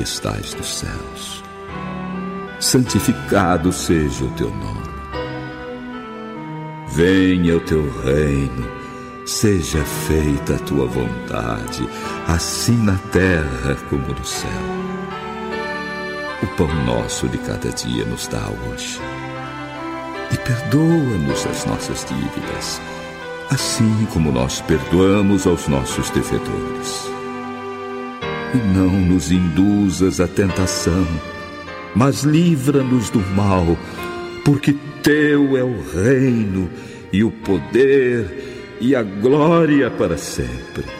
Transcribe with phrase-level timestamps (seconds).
[0.00, 1.44] que estais nos céus,
[2.58, 4.88] santificado seja o teu nome.
[6.88, 8.66] Venha o teu reino,
[9.26, 11.86] seja feita a tua vontade,
[12.26, 14.50] assim na terra como no céu.
[16.42, 18.98] O pão nosso de cada dia nos dá hoje.
[20.32, 22.80] E perdoa-nos as nossas dívidas,
[23.50, 27.09] assim como nós perdoamos aos nossos devedores.
[28.52, 31.06] E não nos induzas à tentação,
[31.94, 33.78] mas livra-nos do mal,
[34.44, 36.68] porque teu é o reino
[37.12, 40.99] e o poder e a glória para sempre.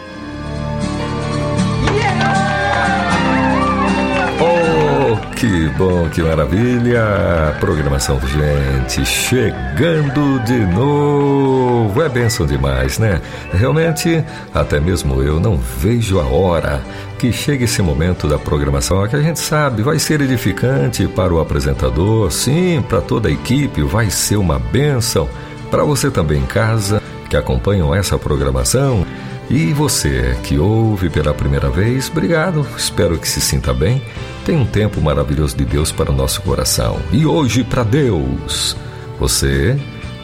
[5.40, 7.56] Que bom, que maravilha!
[7.58, 12.02] Programação gente chegando de novo.
[12.02, 13.22] É bênção demais, né?
[13.50, 16.82] Realmente, até mesmo eu não vejo a hora
[17.18, 21.40] que chegue esse momento da programação que a gente sabe vai ser edificante para o
[21.40, 25.26] apresentador, sim, para toda a equipe, vai ser uma bênção
[25.70, 29.06] para você também em casa que acompanham essa programação.
[29.50, 32.64] E você que ouve pela primeira vez, obrigado.
[32.76, 34.00] Espero que se sinta bem.
[34.44, 37.00] Tem um tempo maravilhoso de Deus para o nosso coração.
[37.10, 38.76] E hoje para Deus.
[39.18, 39.76] Você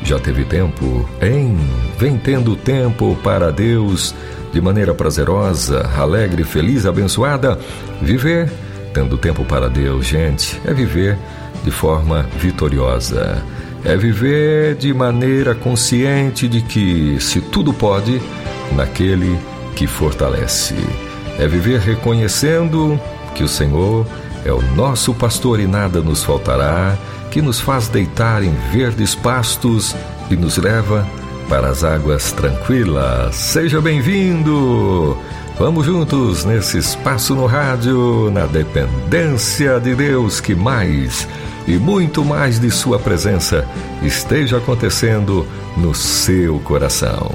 [0.05, 1.59] já teve tempo, hein?
[1.99, 4.15] Vem tendo tempo para Deus
[4.53, 7.59] de maneira prazerosa, alegre, feliz, abençoada.
[8.01, 8.49] Viver
[8.95, 11.19] tendo tempo para Deus, gente, é viver
[11.65, 13.43] de forma vitoriosa.
[13.85, 18.23] É viver de maneira consciente de que se tudo pode
[18.73, 19.39] naquele
[19.75, 20.75] que fortalece.
[21.39, 23.01] É viver reconhecendo
[23.35, 24.07] que o Senhor
[24.45, 26.97] é o nosso pastor e nada nos faltará,
[27.31, 29.95] que nos faz deitar em verdes pastos
[30.31, 31.07] e nos leva
[31.49, 33.35] para as águas tranquilas.
[33.35, 35.17] Seja bem-vindo!
[35.59, 41.27] Vamos juntos nesse espaço no rádio, na dependência de Deus, que mais
[41.67, 43.67] e muito mais de Sua presença
[44.03, 45.47] esteja acontecendo
[45.77, 47.33] no seu coração.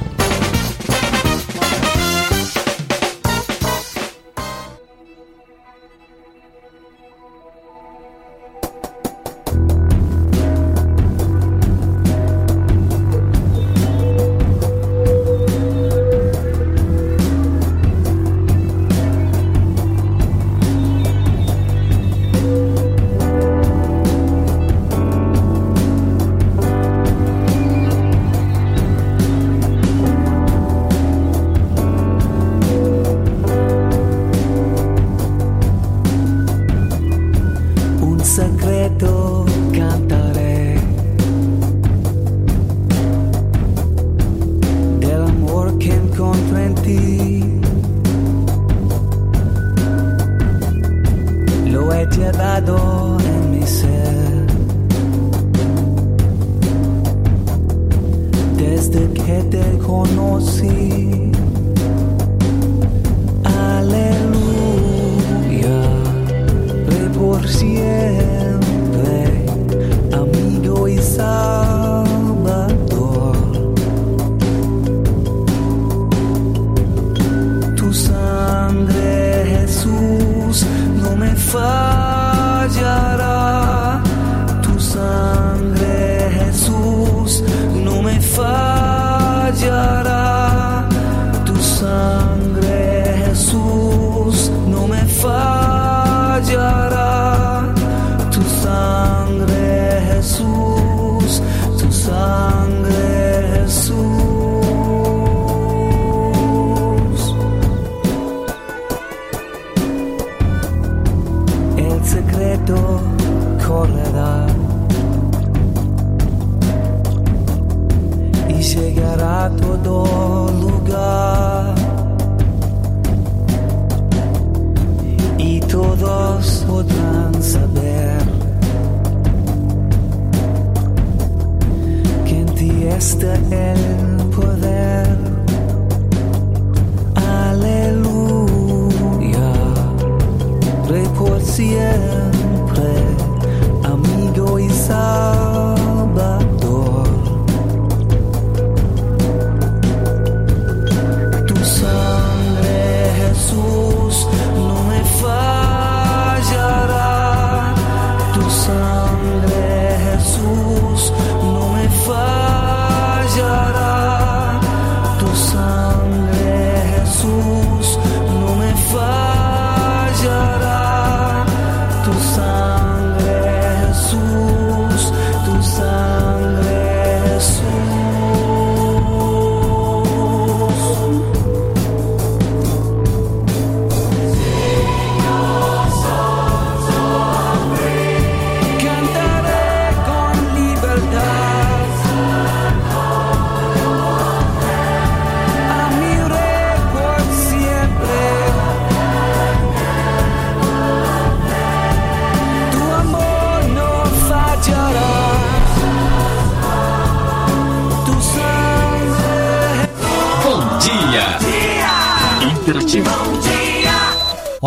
[38.98, 39.21] todo.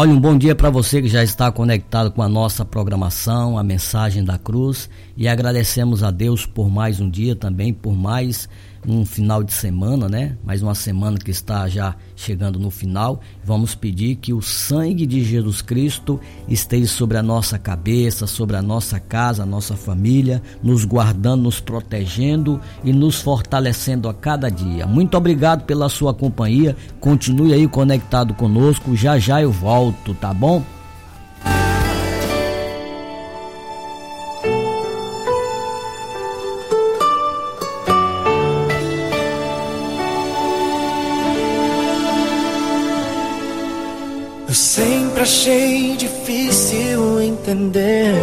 [0.04, 3.62] Olha, um bom dia para você que já está conectado com a nossa programação, a
[3.64, 4.90] mensagem da cruz.
[5.16, 8.46] E agradecemos a Deus por mais um dia também, por mais
[8.86, 10.36] um final de semana, né?
[10.44, 13.20] Mais uma semana que está já chegando no final.
[13.44, 18.62] Vamos pedir que o sangue de Jesus Cristo esteja sobre a nossa cabeça, sobre a
[18.62, 24.86] nossa casa, a nossa família, nos guardando, nos protegendo e nos fortalecendo a cada dia.
[24.86, 26.76] Muito obrigado pela sua companhia.
[27.00, 28.96] Continue aí conectado conosco.
[28.96, 30.62] Já já eu volto, tá bom?
[47.44, 48.14] Entender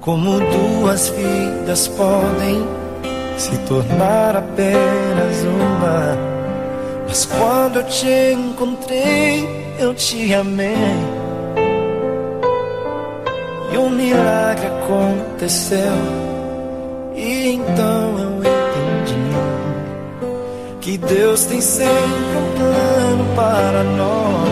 [0.00, 2.64] como duas vidas podem
[3.36, 6.16] se tornar apenas uma.
[7.08, 9.48] Mas quando eu te encontrei,
[9.80, 10.76] eu te amei.
[13.72, 15.92] E um milagre aconteceu.
[17.16, 18.30] E então eu
[20.80, 24.49] que Deus tem sempre um plano para nós.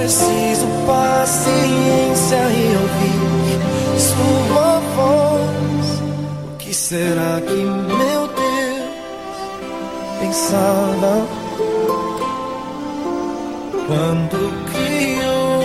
[0.00, 6.00] Preciso paciência e ouvir Sua voz.
[6.52, 8.90] O que será que meu Deus
[10.20, 11.26] pensava
[13.86, 14.38] quando
[14.72, 15.60] criou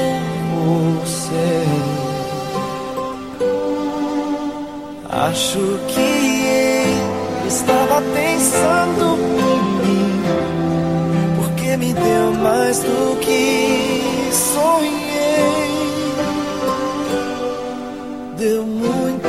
[1.00, 1.64] você?
[5.10, 9.45] Acho que estava pensando
[11.78, 14.96] me deu mais do que sonhei.
[18.38, 19.28] Deu muito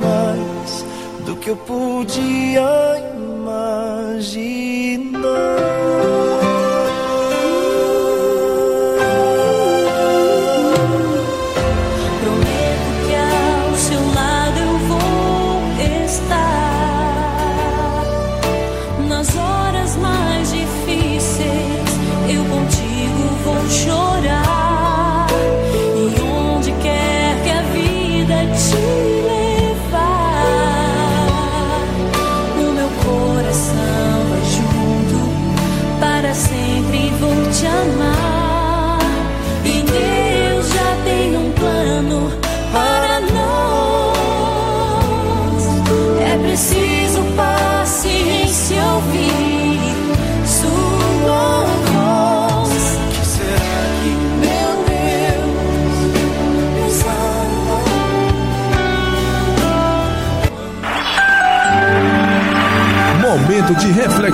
[0.00, 0.84] mais
[1.24, 2.95] do que eu podia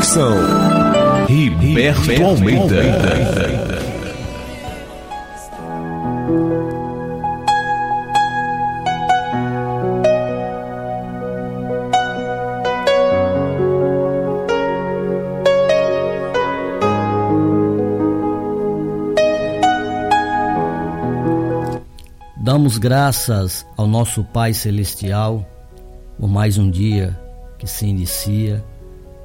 [0.02, 1.26] reflexão.
[1.26, 2.82] Riberto Almeida.
[22.36, 25.46] Damos graças ao nosso Pai Celestial
[26.18, 27.18] por mais um dia
[27.56, 28.64] que se inicia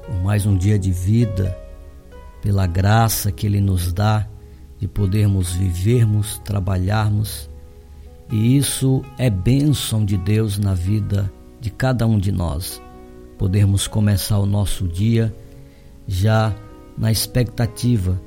[0.08, 1.56] por mais um dia de vida,
[2.40, 4.26] pela graça que Ele nos dá
[4.78, 7.48] de podermos vivermos, trabalharmos.
[8.32, 12.80] E isso é bênção de Deus na vida de cada um de nós.
[13.36, 15.34] Podermos começar o nosso dia
[16.06, 16.54] já
[16.96, 18.20] na expectativa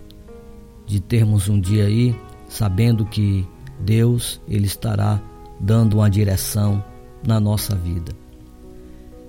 [0.85, 2.15] de termos um dia aí,
[2.47, 3.47] sabendo que
[3.79, 5.19] Deus ele estará
[5.59, 6.83] dando uma direção
[7.25, 8.11] na nossa vida.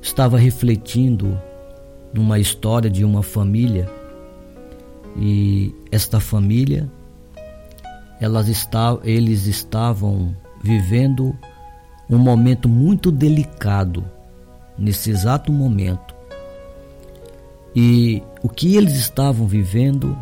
[0.02, 1.38] Estava refletindo
[2.12, 3.90] numa história de uma família
[5.16, 6.90] e esta família
[8.20, 11.36] elas está, eles estavam vivendo
[12.08, 14.04] um momento muito delicado
[14.78, 16.14] nesse exato momento.
[17.74, 20.16] E o que eles estavam vivendo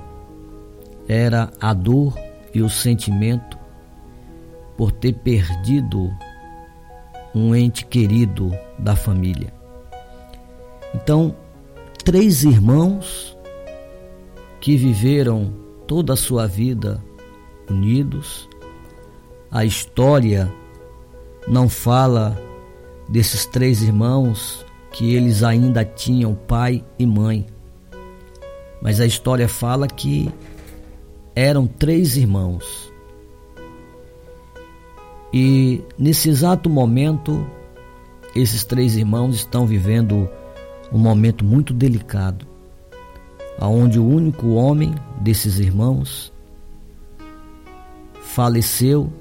[1.08, 2.14] era a dor
[2.54, 3.58] e o sentimento
[4.76, 6.10] por ter perdido
[7.34, 9.52] um ente querido da família.
[10.94, 11.34] Então,
[12.10, 13.38] três irmãos
[14.60, 15.54] que viveram
[15.86, 17.00] toda a sua vida
[17.70, 18.48] unidos.
[19.48, 20.52] A história
[21.46, 22.36] não fala
[23.08, 27.46] desses três irmãos que eles ainda tinham pai e mãe.
[28.82, 30.28] Mas a história fala que
[31.32, 32.92] eram três irmãos.
[35.32, 37.46] E nesse exato momento,
[38.34, 40.28] esses três irmãos estão vivendo
[40.92, 42.46] um momento muito delicado,
[43.58, 46.32] aonde o único homem desses irmãos
[48.22, 49.12] faleceu,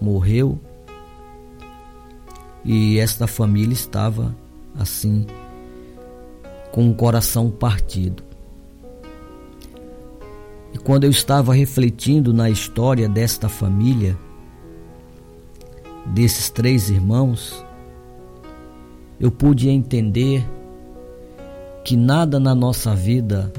[0.00, 0.58] morreu,
[2.64, 4.34] e esta família estava
[4.78, 5.26] assim
[6.72, 8.22] com o coração partido.
[10.74, 14.18] E quando eu estava refletindo na história desta família,
[16.04, 17.64] desses três irmãos,
[19.18, 20.44] eu pude entender
[21.86, 23.52] que nada na nossa vida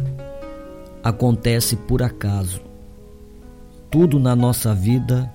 [1.02, 2.60] acontece por acaso.
[3.90, 5.34] Tudo na nossa vida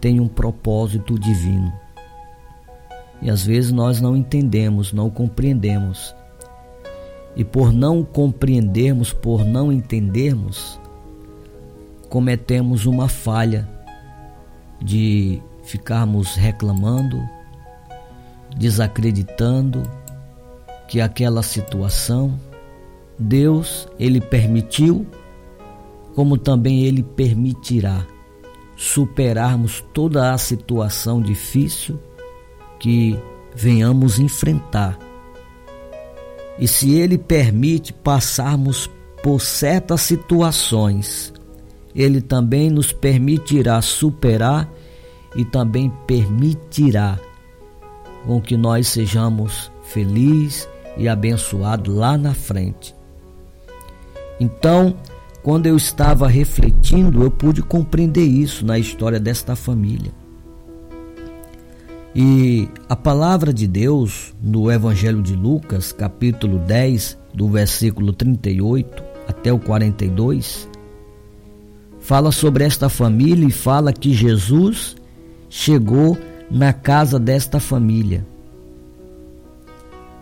[0.00, 1.72] tem um propósito divino.
[3.22, 6.16] E às vezes nós não entendemos, não compreendemos.
[7.36, 10.80] E por não compreendermos, por não entendermos,
[12.08, 13.68] cometemos uma falha
[14.82, 17.22] de ficarmos reclamando,
[18.56, 19.84] desacreditando
[20.88, 22.38] que aquela situação
[23.18, 25.06] Deus ele permitiu,
[26.14, 28.06] como também ele permitirá
[28.76, 31.98] superarmos toda a situação difícil
[32.78, 33.18] que
[33.54, 34.98] venhamos enfrentar.
[36.58, 38.90] E se ele permite passarmos
[39.22, 41.32] por certas situações,
[41.94, 44.70] ele também nos permitirá superar
[45.34, 47.18] e também permitirá
[48.26, 52.94] com que nós sejamos felizes e abençoados lá na frente.
[54.38, 54.94] Então,
[55.42, 60.12] quando eu estava refletindo, eu pude compreender isso na história desta família.
[62.14, 69.52] E a palavra de Deus no Evangelho de Lucas, capítulo 10, do versículo 38 até
[69.52, 70.68] o 42,
[72.00, 74.96] fala sobre esta família e fala que Jesus
[75.50, 76.16] chegou
[76.50, 78.26] na casa desta família.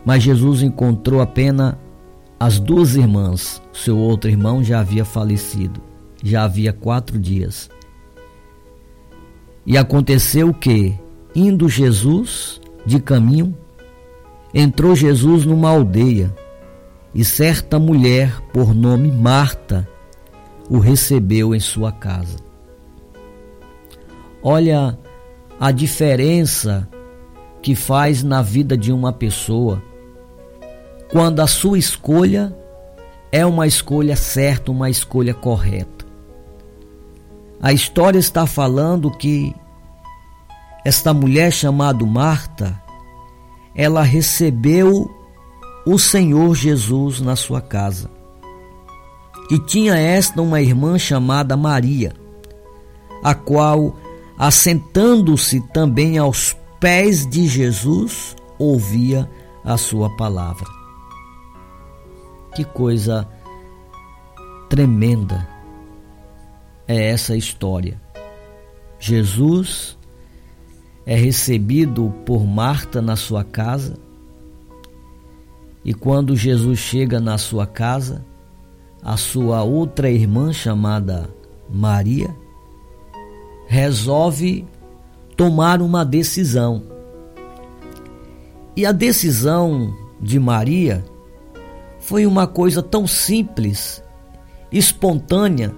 [0.04, 1.75] Mas Jesus encontrou apenas
[2.38, 3.62] as duas irmãs.
[3.73, 5.80] Seu outro irmão já havia falecido,
[6.23, 7.70] já havia quatro dias.
[9.66, 10.99] E aconteceu que,
[11.34, 13.56] indo Jesus de caminho,
[14.52, 16.34] entrou Jesus numa aldeia
[17.14, 19.88] e certa mulher, por nome Marta,
[20.68, 22.37] o recebeu em sua casa.
[24.42, 24.99] Olha
[25.58, 26.88] a diferença
[27.62, 29.82] que faz na vida de uma pessoa
[31.14, 32.52] quando a sua escolha
[33.30, 36.04] é uma escolha certa, uma escolha correta.
[37.62, 39.54] A história está falando que
[40.85, 42.83] esta mulher chamada Marta,
[43.76, 45.09] ela recebeu
[45.87, 48.11] o Senhor Jesus na sua casa.
[49.52, 52.12] E tinha esta uma irmã chamada Maria,
[53.23, 53.94] a qual
[54.37, 59.30] assentando-se também aos pés de Jesus, ouvia
[59.64, 60.74] a sua palavra.
[62.54, 63.26] Que coisa
[64.68, 65.46] tremenda
[66.87, 68.00] é essa história.
[68.99, 69.99] Jesus
[71.06, 73.96] é recebido por Marta na sua casa,
[75.84, 78.25] e quando Jesus chega na sua casa,
[79.02, 81.28] a sua outra irmã chamada
[81.68, 82.34] Maria
[83.66, 84.66] resolve
[85.37, 86.82] tomar uma decisão.
[88.75, 91.04] E a decisão de Maria
[92.04, 94.04] foi uma coisa tão simples,
[94.70, 95.75] espontânea,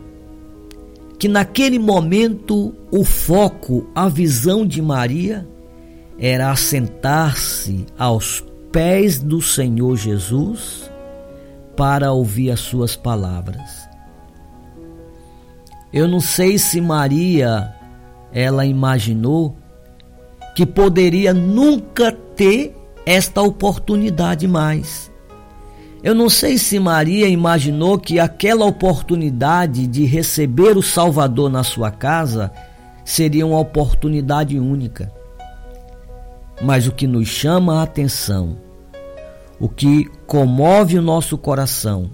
[1.20, 5.46] que naquele momento o foco, a visão de Maria
[6.18, 10.90] era assentar-se aos pés do Senhor Jesus
[11.76, 13.88] para ouvir as suas palavras.
[15.92, 17.72] Eu não sei se Maria
[18.32, 19.56] ela imaginou
[20.56, 25.14] que poderia nunca ter esta oportunidade mais.
[26.02, 31.90] Eu não sei se Maria imaginou que aquela oportunidade de receber o Salvador na sua
[31.90, 32.52] casa
[33.04, 35.12] seria uma oportunidade única.
[36.62, 38.56] Mas o que nos chama a atenção,
[39.58, 42.10] o que comove o nosso coração,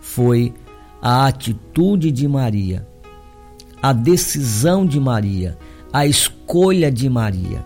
[0.00, 0.52] foi
[1.00, 2.86] a atitude de Maria
[3.82, 5.56] a decisão de Maria,
[5.92, 7.64] a escolha de Maria.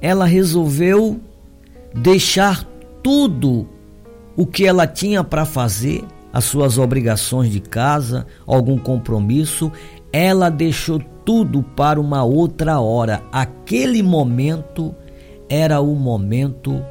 [0.00, 1.20] Ela resolveu
[1.94, 2.64] deixar
[3.04, 3.68] tudo
[4.36, 9.70] o que ela tinha para fazer, as suas obrigações de casa, algum compromisso,
[10.12, 13.22] ela deixou tudo para uma outra hora.
[13.30, 14.92] Aquele momento
[15.48, 16.84] era o momento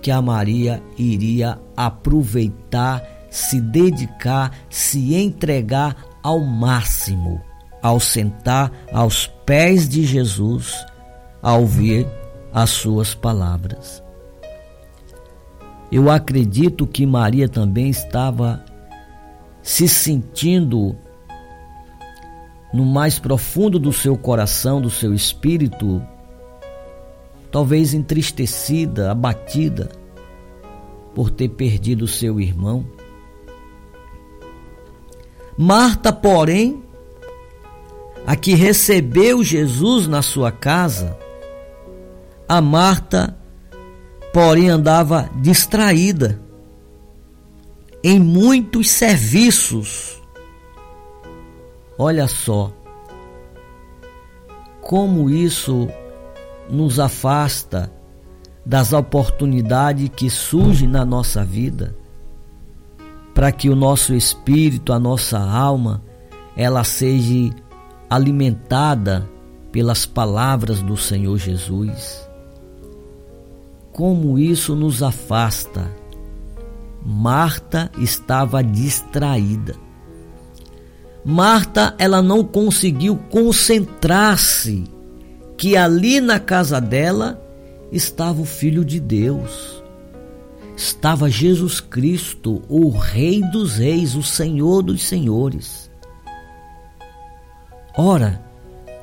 [0.00, 7.40] que a Maria iria aproveitar, se dedicar, se entregar ao máximo
[7.86, 10.74] ao sentar aos pés de Jesus,
[11.40, 12.04] a ouvir
[12.52, 14.02] as suas palavras.
[15.90, 18.64] Eu acredito que Maria também estava
[19.62, 20.96] se sentindo
[22.72, 26.02] no mais profundo do seu coração, do seu espírito,
[27.50, 29.88] talvez entristecida, abatida
[31.14, 32.84] por ter perdido seu irmão.
[35.56, 36.82] Marta, porém,
[38.26, 41.16] a que recebeu Jesus na sua casa,
[42.46, 43.36] a Marta,
[44.36, 46.38] porém, andava distraída
[48.04, 50.20] em muitos serviços.
[51.96, 52.70] Olha só
[54.82, 55.88] como isso
[56.68, 57.90] nos afasta
[58.62, 61.96] das oportunidades que surgem na nossa vida,
[63.32, 66.02] para que o nosso espírito, a nossa alma,
[66.54, 67.54] ela seja
[68.10, 69.26] alimentada
[69.72, 72.25] pelas palavras do Senhor Jesus.
[73.96, 75.90] Como isso nos afasta.
[77.02, 79.74] Marta estava distraída.
[81.24, 84.84] Marta, ela não conseguiu concentrar-se
[85.56, 87.42] que ali na casa dela
[87.90, 89.82] estava o Filho de Deus.
[90.76, 95.90] Estava Jesus Cristo, o Rei dos Reis, o Senhor dos Senhores.
[97.96, 98.44] Ora,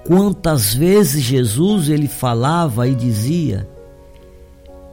[0.05, 3.72] quantas vezes Jesus ele falava e dizia: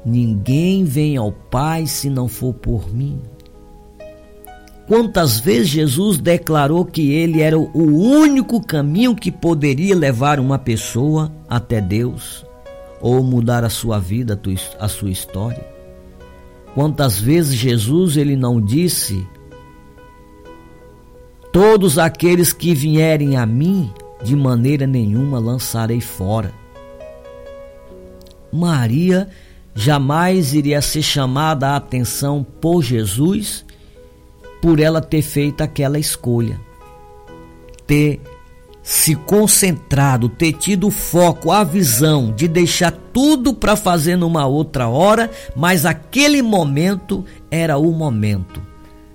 [0.04, 3.20] Ninguém vem ao Pai se não for por mim.
[4.86, 11.30] Quantas vezes Jesus declarou que ele era o único caminho que poderia levar uma pessoa
[11.48, 12.44] até Deus
[13.00, 14.40] ou mudar a sua vida,
[14.80, 15.64] a sua história?
[16.74, 19.24] Quantas vezes Jesus ele não disse:
[21.52, 23.92] Todos aqueles que vierem a mim,
[24.24, 26.52] de maneira nenhuma lançarei fora.
[28.52, 29.28] Maria
[29.80, 33.64] jamais iria ser chamada a atenção por Jesus
[34.60, 36.60] por ela ter feito aquela escolha,
[37.86, 38.20] ter
[38.82, 45.30] se concentrado, ter tido foco, a visão de deixar tudo para fazer numa outra hora,
[45.56, 48.60] mas aquele momento era o momento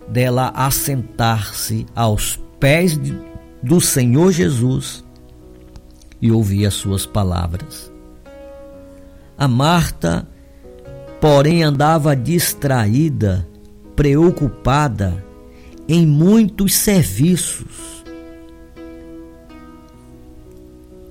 [0.08, 3.16] dela assentar-se aos pés de,
[3.62, 5.06] do Senhor Jesus
[6.20, 7.92] e ouvir as suas palavras.
[9.38, 10.28] A Marta,
[11.20, 13.48] porém, andava distraída,
[13.96, 15.24] preocupada
[15.88, 18.04] em muitos serviços.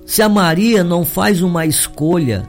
[0.05, 2.47] Se a Maria não faz uma escolha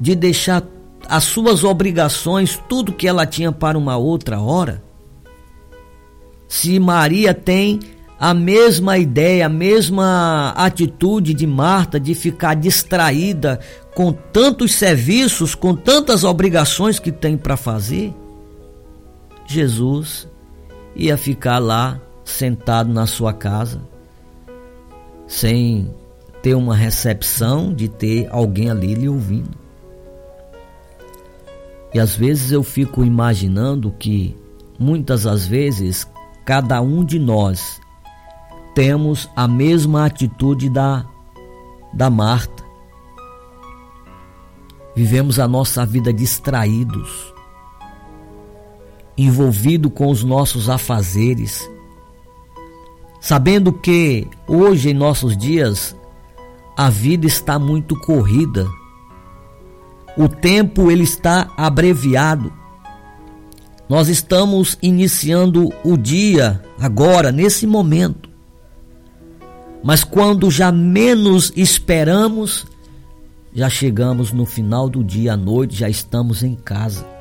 [0.00, 0.62] de deixar
[1.08, 4.82] as suas obrigações, tudo que ela tinha para uma outra hora,
[6.48, 7.80] se Maria tem
[8.18, 13.60] a mesma ideia, a mesma atitude de Marta de ficar distraída
[13.94, 18.14] com tantos serviços, com tantas obrigações que tem para fazer,
[19.46, 20.26] Jesus
[20.94, 23.80] ia ficar lá sentado na sua casa,
[25.26, 25.90] sem
[26.42, 29.56] ter uma recepção de ter alguém ali lhe ouvindo.
[31.92, 34.36] E às vezes eu fico imaginando que
[34.78, 36.06] muitas das vezes
[36.44, 37.80] cada um de nós
[38.76, 41.06] temos a mesma atitude da
[41.94, 42.62] da Marta.
[44.94, 47.32] Vivemos a nossa vida distraídos,
[49.16, 51.66] envolvido com os nossos afazeres,
[53.18, 55.96] sabendo que hoje em nossos dias
[56.76, 58.68] a vida está muito corrida.
[60.18, 62.52] O tempo ele está abreviado.
[63.88, 68.35] Nós estamos iniciando o dia agora, nesse momento.
[69.82, 72.66] Mas quando já menos esperamos,
[73.54, 77.16] já chegamos no final do dia à noite, já estamos em casa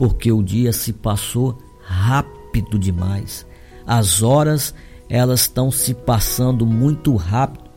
[0.00, 3.44] porque o dia se passou rápido demais.
[3.86, 4.74] As horas
[5.10, 7.68] elas estão se passando muito rápido.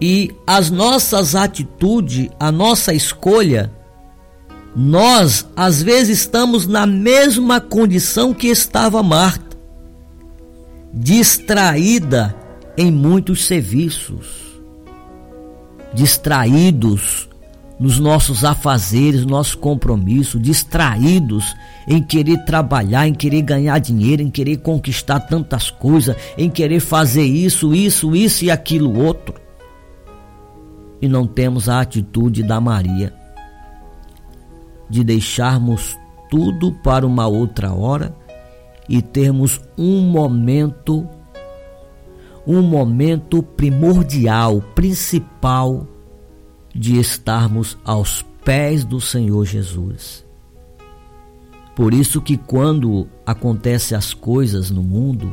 [0.00, 3.72] E as nossas atitudes, a nossa escolha,
[4.76, 9.49] nós às vezes estamos na mesma condição que estava Marta,
[10.92, 12.34] distraída
[12.76, 14.60] em muitos serviços,
[15.94, 17.28] distraídos
[17.78, 21.56] nos nossos afazeres, nosso compromisso, distraídos
[21.88, 27.24] em querer trabalhar, em querer ganhar dinheiro, em querer conquistar tantas coisas, em querer fazer
[27.24, 29.34] isso, isso, isso e aquilo outro.
[31.00, 33.14] E não temos a atitude da Maria
[34.90, 35.96] de deixarmos
[36.28, 38.14] tudo para uma outra hora
[38.90, 41.08] e termos um momento
[42.46, 45.86] um momento primordial, principal
[46.74, 50.26] de estarmos aos pés do Senhor Jesus.
[51.76, 55.32] Por isso que quando acontecem as coisas no mundo,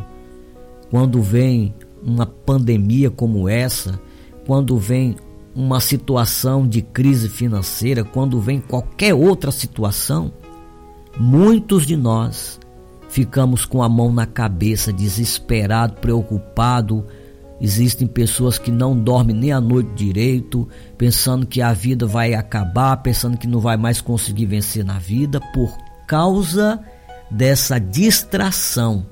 [0.92, 4.00] quando vem uma pandemia como essa,
[4.46, 5.16] quando vem
[5.56, 10.32] uma situação de crise financeira, quando vem qualquer outra situação,
[11.18, 12.60] muitos de nós
[13.10, 17.06] ficamos com a mão na cabeça, desesperado, preocupado.
[17.60, 20.68] Existem pessoas que não dormem nem a noite direito,
[20.98, 25.42] pensando que a vida vai acabar, pensando que não vai mais conseguir vencer na vida
[25.54, 25.76] por
[26.08, 26.80] causa
[27.32, 29.06] dessa distração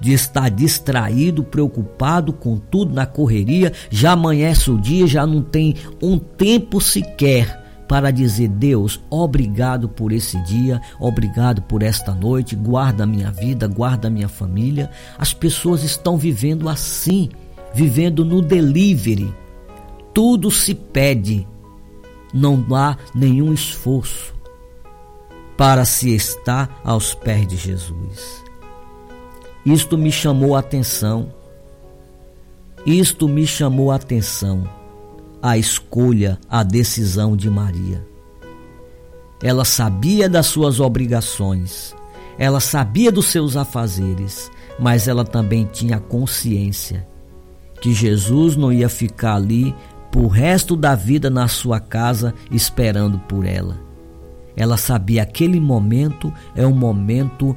[0.00, 5.74] de estar distraído, preocupado com tudo na correria, já amanhece o dia, já não tem
[6.00, 13.04] um tempo sequer para dizer: Deus, obrigado por esse dia, obrigado por esta noite, guarda
[13.04, 14.90] a minha vida, guarda a minha família.
[15.18, 17.30] As pessoas estão vivendo assim,
[17.74, 19.34] vivendo no delivery.
[20.12, 21.48] Tudo se pede,
[22.32, 24.34] não há nenhum esforço
[25.56, 28.44] para se estar aos pés de Jesus.
[29.64, 31.32] Isto me chamou a atenção.
[32.86, 34.77] Isto me chamou a atenção.
[35.40, 38.04] A escolha, a decisão de Maria.
[39.42, 41.94] Ela sabia das suas obrigações,
[42.38, 47.06] ela sabia dos seus afazeres, mas ela também tinha consciência
[47.80, 49.74] que Jesus não ia ficar ali
[50.10, 53.78] por resto da vida na sua casa esperando por ela.
[54.56, 57.56] Ela sabia que aquele momento é um momento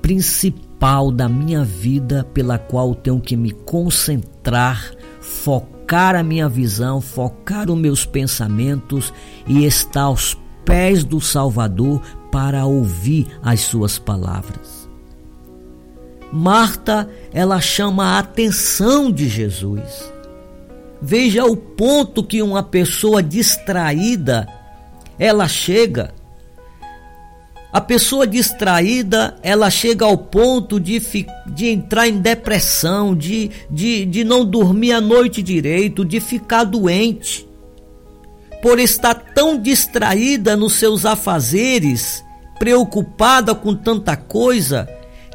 [0.00, 7.00] principal principal da minha vida pela qual tenho que me concentrar, focar a minha visão,
[7.00, 9.12] focar os meus pensamentos
[9.46, 14.88] e estar aos pés do Salvador para ouvir as suas palavras.
[16.30, 20.12] Marta, ela chama a atenção de Jesus.
[21.00, 24.46] Veja o ponto que uma pessoa distraída
[25.18, 26.12] ela chega
[27.78, 31.00] a pessoa distraída, ela chega ao ponto de,
[31.46, 37.48] de entrar em depressão, de, de, de não dormir a noite direito, de ficar doente.
[38.60, 42.24] Por estar tão distraída nos seus afazeres,
[42.58, 44.88] preocupada com tanta coisa,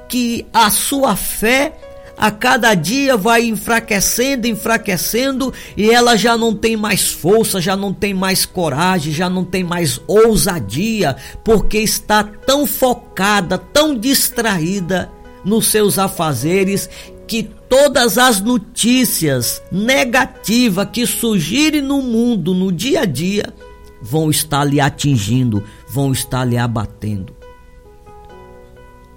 [0.09, 1.71] que a sua fé
[2.17, 7.93] a cada dia vai enfraquecendo, enfraquecendo e ela já não tem mais força, já não
[7.93, 15.11] tem mais coragem, já não tem mais ousadia, porque está tão focada, tão distraída
[15.43, 16.89] nos seus afazeres
[17.27, 23.53] que todas as notícias negativas que surgirem no mundo no dia a dia
[24.01, 27.35] vão estar lhe atingindo, vão estar lhe abatendo.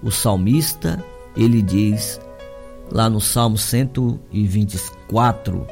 [0.02, 1.04] O salmista,
[1.36, 2.20] ele diz:
[2.90, 5.66] lá no Salmo 124,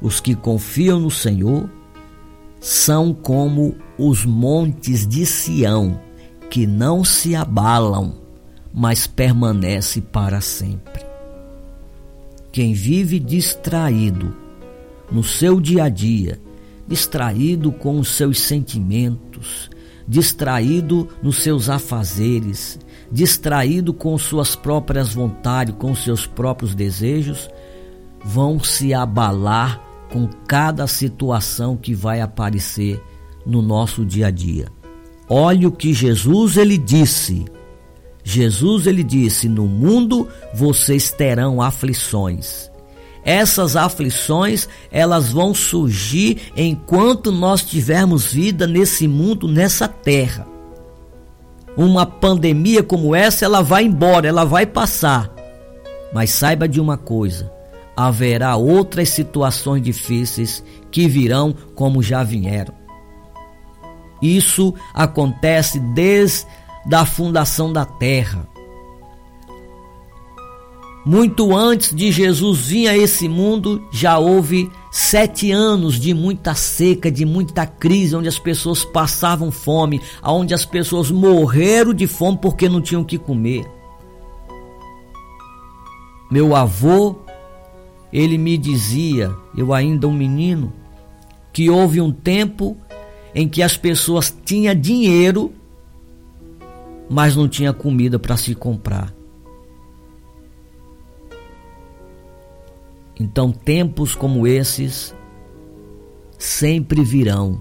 [0.00, 1.68] os que confiam no Senhor
[2.60, 6.00] são como os montes de Sião,
[6.48, 8.14] que não se abalam,
[8.72, 11.04] mas permanece para sempre.
[12.50, 14.34] Quem vive distraído
[15.10, 16.40] no seu dia a dia,
[16.86, 19.70] distraído com os seus sentimentos,
[20.06, 22.78] distraído nos seus afazeres,
[23.12, 27.50] distraído com suas próprias vontades, com seus próprios desejos,
[28.24, 33.02] vão se abalar com cada situação que vai aparecer
[33.44, 34.66] no nosso dia a dia.
[35.28, 37.44] Olhe o que Jesus ele disse.
[38.24, 42.70] Jesus ele disse: "No mundo vocês terão aflições".
[43.24, 50.51] Essas aflições, elas vão surgir enquanto nós tivermos vida nesse mundo, nessa terra
[51.76, 55.32] uma pandemia como essa, ela vai embora, ela vai passar.
[56.12, 57.50] Mas saiba de uma coisa:
[57.96, 62.74] haverá outras situações difíceis que virão como já vieram.
[64.20, 66.46] Isso acontece desde
[66.92, 68.46] a fundação da terra.
[71.04, 77.10] Muito antes de Jesus vir a esse mundo, já houve Sete anos de muita seca,
[77.10, 82.68] de muita crise, onde as pessoas passavam fome, onde as pessoas morreram de fome porque
[82.68, 83.64] não tinham o que comer.
[86.30, 87.16] Meu avô,
[88.12, 90.70] ele me dizia, eu ainda um menino,
[91.54, 92.76] que houve um tempo
[93.34, 95.54] em que as pessoas tinham dinheiro,
[97.08, 99.10] mas não tinha comida para se comprar.
[103.22, 105.14] Então, tempos como esses
[106.36, 107.60] sempre virão,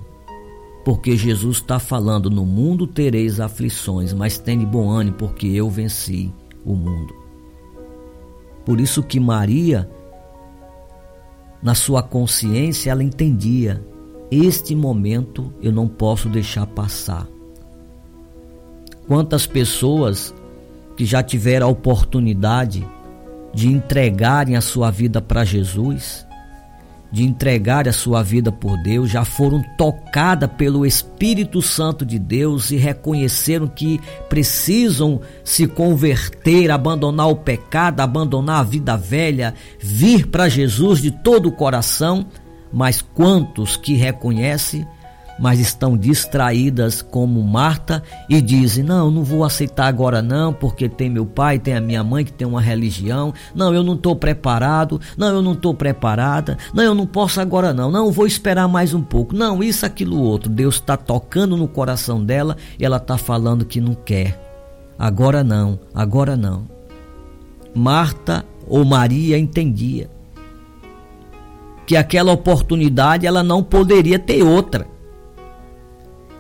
[0.83, 6.33] porque Jesus está falando: no mundo tereis aflições, mas tenha bom ânimo, porque eu venci
[6.65, 7.13] o mundo.
[8.65, 9.87] Por isso que Maria,
[11.61, 13.85] na sua consciência, ela entendia
[14.31, 17.27] este momento eu não posso deixar passar.
[19.07, 20.33] Quantas pessoas
[20.97, 22.83] que já tiveram a oportunidade
[23.53, 26.25] de entregarem a sua vida para Jesus,
[27.11, 32.71] de entregar a sua vida por Deus, já foram tocadas pelo Espírito Santo de Deus
[32.71, 40.47] e reconheceram que precisam se converter, abandonar o pecado, abandonar a vida velha, vir para
[40.47, 42.25] Jesus de todo o coração.
[42.71, 44.87] Mas quantos que reconhecem
[45.41, 51.09] mas estão distraídas como Marta e dizem: Não, não vou aceitar agora, não, porque tem
[51.09, 53.33] meu pai, tem a minha mãe que tem uma religião.
[53.55, 55.01] Não, eu não estou preparado.
[55.17, 56.57] Não, eu não estou preparada.
[56.73, 57.89] Não, eu não posso agora, não.
[57.89, 59.35] Não, vou esperar mais um pouco.
[59.35, 60.47] Não, isso, aquilo, outro.
[60.47, 64.39] Deus está tocando no coração dela e ela está falando que não quer.
[64.99, 66.67] Agora não, agora não.
[67.73, 70.07] Marta ou Maria entendia
[71.87, 74.90] que aquela oportunidade ela não poderia ter outra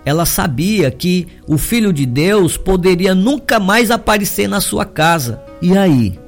[0.05, 5.41] ela sabia que o Filho de Deus poderia nunca mais aparecer na sua casa.
[5.61, 6.19] E aí?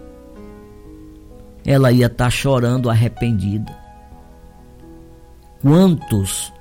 [1.66, 3.76] Ela ia estar tá chorando arrependida.
[5.62, 6.54] Quantos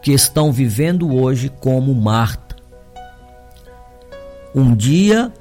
[0.00, 2.56] que estão vivendo hoje como Marta?
[4.54, 5.32] Um dia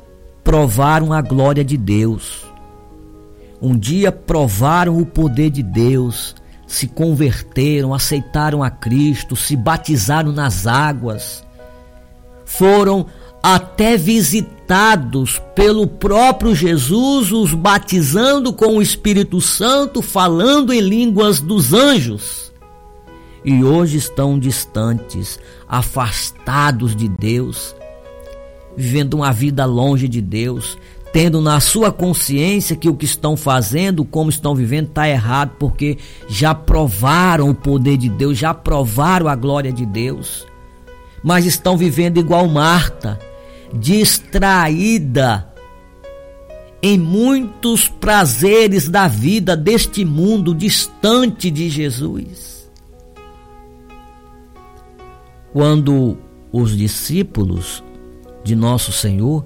[0.44, 2.46] provaram a glória de Deus.
[3.62, 6.36] Um dia provaram o poder de Deus
[6.72, 11.44] se converteram, aceitaram a Cristo, se batizaram nas águas,
[12.46, 13.08] foram
[13.44, 21.74] até visitados pelo próprio Jesus, os batizando com o Espírito Santo, falando em línguas dos
[21.74, 22.54] anjos.
[23.44, 27.76] E hoje estão distantes, afastados de Deus,
[28.78, 30.78] vivendo uma vida longe de Deus,
[31.12, 35.98] tendo na sua consciência que o que estão fazendo, como estão vivendo, está errado, porque
[36.28, 40.46] já provaram o poder de Deus, já provaram a glória de Deus,
[41.24, 43.20] mas estão vivendo igual Marta,
[43.74, 45.48] distraída
[46.82, 52.72] em muitos prazeres da vida deste mundo, distante de Jesus.
[55.54, 56.18] Quando
[56.52, 57.84] os discípulos
[58.44, 59.46] de nosso Senhor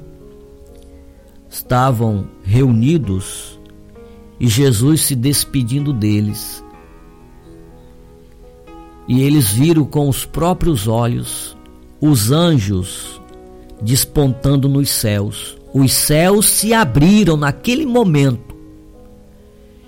[1.56, 3.58] estavam reunidos
[4.38, 6.64] e Jesus se despedindo deles.
[9.08, 11.56] E eles viram com os próprios olhos
[12.02, 13.22] os anjos
[13.82, 15.58] despontando nos céus.
[15.74, 18.54] Os céus se abriram naquele momento.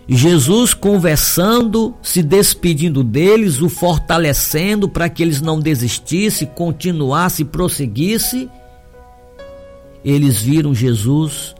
[0.07, 8.49] Jesus conversando, se despedindo deles, o fortalecendo para que eles não desistissem, continuassem, prosseguissem.
[10.05, 11.56] Eles viram Jesus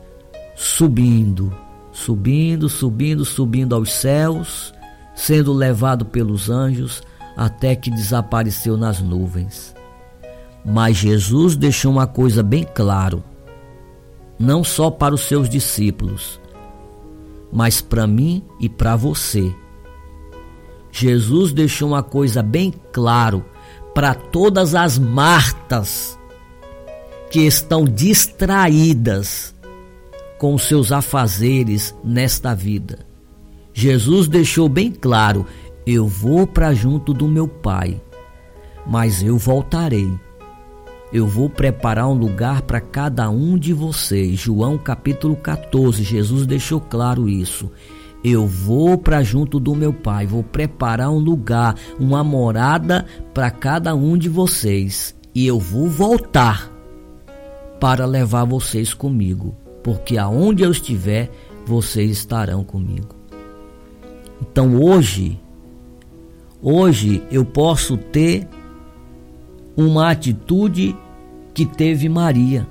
[0.58, 1.54] subindo,
[1.92, 4.74] subindo, subindo, subindo aos céus,
[5.14, 7.00] sendo levado pelos anjos
[7.36, 9.72] até que desapareceu nas nuvens.
[10.64, 13.22] Mas Jesus deixou uma coisa bem claro,
[14.36, 16.40] não só para os seus discípulos,
[17.52, 19.54] mas para mim e para você.
[20.90, 23.44] Jesus deixou uma coisa bem claro
[23.94, 26.18] para todas as Martas
[27.30, 29.54] que estão distraídas
[30.38, 33.00] com os seus afazeres nesta vida.
[33.74, 35.44] Jesus deixou bem claro:
[35.86, 38.00] eu vou para junto do meu Pai,
[38.86, 40.10] mas eu voltarei.
[41.10, 44.38] Eu vou preparar um lugar para cada um de vocês.
[44.38, 47.70] João capítulo 14, Jesus deixou claro isso.
[48.22, 53.94] Eu vou para junto do meu Pai, vou preparar um lugar, uma morada para cada
[53.94, 56.70] um de vocês, e eu vou voltar
[57.80, 61.30] para levar vocês comigo porque aonde eu estiver,
[61.66, 63.14] vocês estarão comigo.
[64.40, 65.38] Então hoje,
[66.62, 68.48] hoje eu posso ter
[69.76, 70.96] uma atitude
[71.54, 72.66] que teve Maria,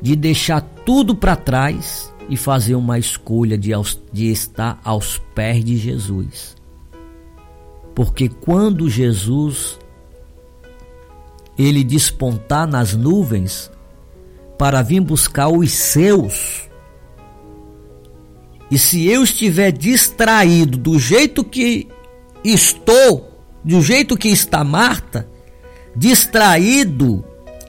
[0.00, 3.70] de deixar tudo para trás e fazer uma escolha de,
[4.12, 6.56] de estar aos pés de Jesus.
[7.94, 9.78] Porque quando Jesus
[11.58, 13.70] ele despontar nas nuvens,
[14.58, 16.66] para vir buscar os seus.
[18.70, 21.88] E se eu estiver distraído do jeito que
[22.44, 23.30] estou,
[23.62, 25.28] do jeito que está Marta,
[25.94, 27.24] distraído,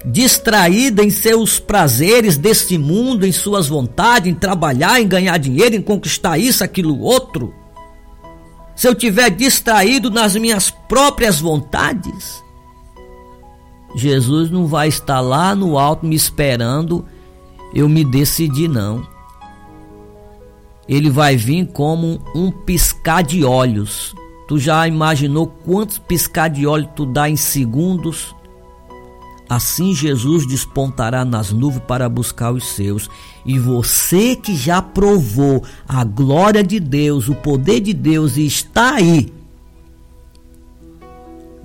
[0.05, 5.81] distraída em seus prazeres deste mundo, em suas vontades, em trabalhar, em ganhar dinheiro, em
[5.81, 7.53] conquistar isso, aquilo, outro.
[8.75, 12.43] Se eu estiver distraído nas minhas próprias vontades,
[13.95, 17.05] Jesus não vai estar lá no alto me esperando
[17.73, 19.05] eu me decidir, não.
[20.87, 24.15] Ele vai vir como um piscar de olhos
[24.47, 28.33] Tu já imaginou quantos piscar de óleo tu dá em segundos?
[29.49, 33.09] Assim Jesus despontará nas nuvens para buscar os seus.
[33.45, 38.95] E você que já provou a glória de Deus, o poder de Deus e está
[38.95, 39.33] aí,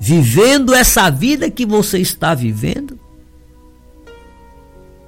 [0.04, 2.98] vivendo essa vida que você está vivendo,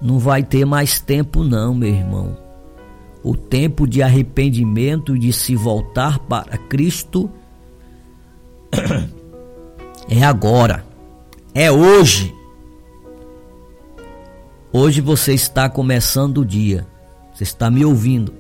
[0.01, 2.37] não vai ter mais tempo, não, meu irmão.
[3.21, 7.29] O tempo de arrependimento de se voltar para Cristo
[10.09, 10.87] é agora,
[11.53, 12.33] é hoje.
[14.73, 16.87] Hoje você está começando o dia,
[17.35, 18.33] você está me ouvindo.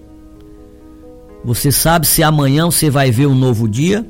[1.44, 4.08] Você sabe se amanhã você vai ver um novo dia?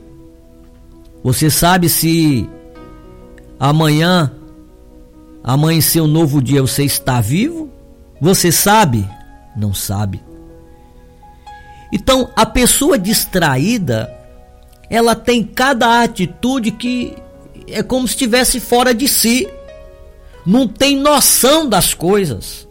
[1.25, 2.47] Você sabe se
[3.59, 4.31] amanhã
[5.43, 7.71] amanhecer um novo dia você está vivo?
[8.21, 9.09] Você sabe?
[9.57, 10.23] Não sabe.
[11.91, 14.15] Então, a pessoa distraída,
[14.91, 17.17] ela tem cada atitude que
[17.69, 19.49] é como se estivesse fora de si.
[20.45, 22.69] Não tem noção das coisas.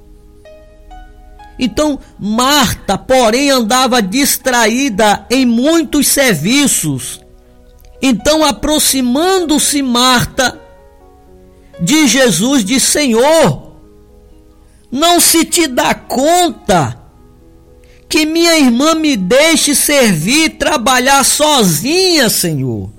[1.58, 7.23] Então, Marta, porém, andava distraída em muitos serviços.
[8.06, 10.60] Então, aproximando-se Marta,
[11.80, 13.78] de Jesus, de Senhor,
[14.92, 17.00] não se te dá conta
[18.10, 22.92] que minha irmã me deixe servir, trabalhar sozinha, Senhor.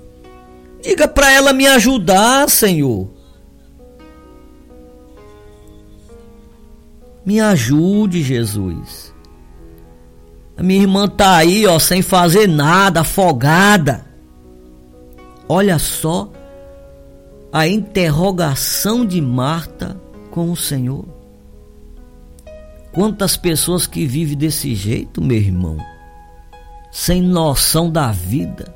[0.81, 3.07] Diga para ela me ajudar, Senhor.
[7.23, 9.13] Me ajude, Jesus.
[10.57, 14.04] A minha irmã tá aí, ó, sem fazer nada, afogada.
[15.47, 16.31] Olha só
[17.51, 19.95] a interrogação de Marta
[20.31, 21.05] com o Senhor.
[22.91, 25.77] Quantas pessoas que vivem desse jeito, meu irmão,
[26.91, 28.73] sem noção da vida,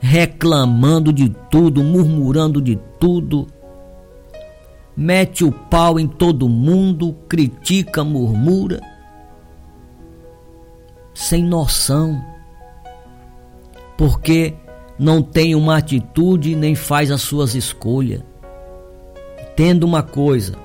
[0.00, 3.46] reclamando de tudo, murmurando de tudo,
[4.96, 8.80] mete o pau em todo mundo, critica, murmura,
[11.12, 12.24] sem noção,
[13.96, 14.54] porque
[14.98, 18.22] não tem uma atitude nem faz as suas escolhas.
[19.56, 20.56] Tendo uma coisa,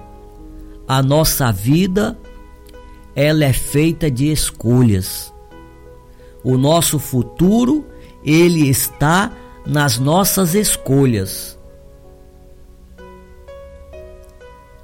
[0.88, 2.18] a nossa vida
[3.16, 5.34] ela é feita de escolhas.
[6.44, 7.86] O nosso futuro,
[8.24, 9.32] ele está
[9.66, 11.60] nas nossas escolhas.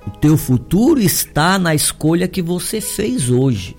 [0.05, 3.75] O teu futuro está na escolha que você fez hoje.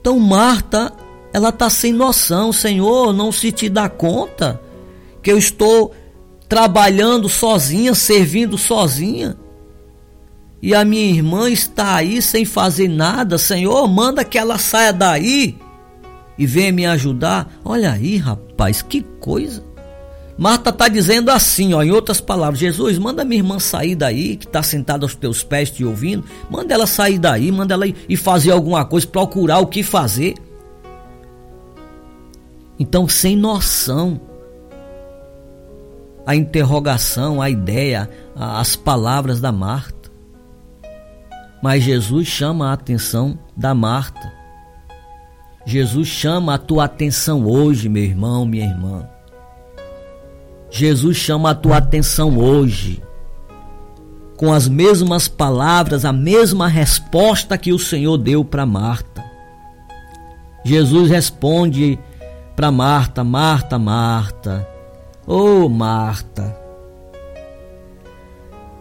[0.00, 0.92] Então Marta
[1.32, 4.60] ela está sem noção, Senhor, não se te dá conta
[5.22, 5.94] que eu estou
[6.48, 9.36] trabalhando sozinha, servindo sozinha.
[10.60, 15.56] E a minha irmã está aí sem fazer nada, Senhor, manda que ela saia daí
[16.36, 17.50] e venha me ajudar.
[17.64, 19.64] Olha aí, rapaz, que coisa.
[20.36, 24.46] Marta está dizendo assim, ó, em outras palavras, Jesus, manda minha irmã sair daí, que
[24.46, 28.50] está sentada aos teus pés te ouvindo, manda ela sair daí, manda ela ir fazer
[28.50, 30.34] alguma coisa, procurar o que fazer.
[32.78, 34.20] Então, sem noção,
[36.26, 40.10] a interrogação, a ideia, as palavras da Marta.
[41.62, 44.32] Mas Jesus chama a atenção da Marta.
[45.64, 49.08] Jesus chama a tua atenção hoje, meu irmão, minha irmã.
[50.70, 53.02] Jesus chama a tua atenção hoje.
[54.36, 59.22] Com as mesmas palavras, a mesma resposta que o Senhor deu para Marta.
[60.64, 61.98] Jesus responde
[62.54, 64.68] para Marta, Marta, Marta.
[65.26, 66.56] Oh, Marta.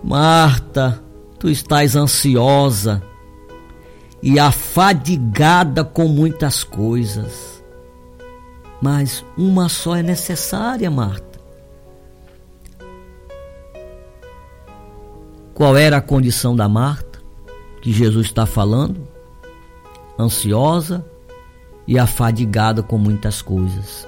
[0.04, 1.02] Marta,
[1.40, 3.02] tu estás ansiosa
[4.22, 7.64] e afadigada com muitas coisas.
[8.82, 11.40] Mas uma só é necessária, Marta.
[15.54, 17.22] Qual era a condição da Marta
[17.82, 19.08] que Jesus está falando?
[20.18, 21.06] Ansiosa,
[21.88, 24.08] e afadigada com muitas coisas.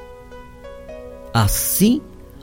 [1.34, 2.02] Assim,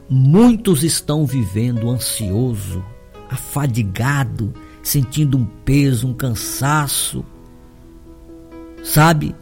[0.08, 2.84] muitos estão vivendo ansioso,
[3.28, 4.52] afadigado,
[4.82, 7.24] sentindo um peso, um cansaço.
[8.82, 9.34] Sabe?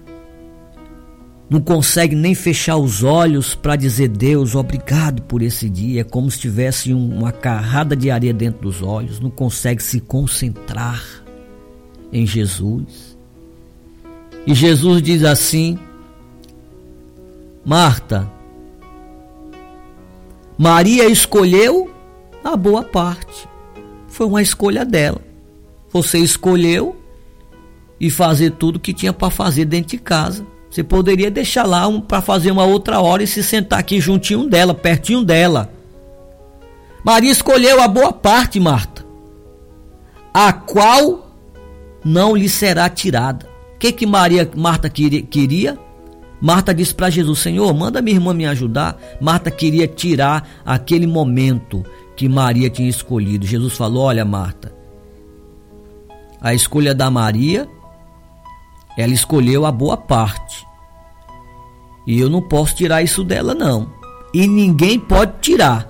[1.48, 6.02] Não consegue nem fechar os olhos para dizer Deus, obrigado por esse dia.
[6.02, 9.18] É como se tivesse uma carrada de areia dentro dos olhos.
[9.18, 11.02] Não consegue se concentrar
[12.12, 13.07] em Jesus.
[14.48, 15.78] E Jesus diz assim:
[17.62, 18.26] Marta,
[20.56, 21.90] Maria escolheu
[22.42, 23.46] a boa parte.
[24.08, 25.20] Foi uma escolha dela.
[25.92, 26.96] Você escolheu
[28.00, 30.46] e fazer tudo que tinha para fazer dentro de casa.
[30.70, 34.48] Você poderia deixar lá um, para fazer uma outra hora e se sentar aqui juntinho
[34.48, 35.70] dela, pertinho dela.
[37.04, 39.04] Maria escolheu a boa parte, Marta,
[40.32, 41.34] a qual
[42.02, 43.47] não lhe será tirada.
[43.78, 45.78] O que que Maria, Marta queria?
[46.40, 49.00] Marta disse para Jesus: Senhor, manda minha irmã me ajudar.
[49.20, 53.46] Marta queria tirar aquele momento que Maria tinha escolhido.
[53.46, 54.74] Jesus falou: Olha, Marta,
[56.40, 57.68] a escolha da Maria,
[58.96, 60.66] ela escolheu a boa parte.
[62.04, 63.92] E eu não posso tirar isso dela, não.
[64.34, 65.88] E ninguém pode tirar.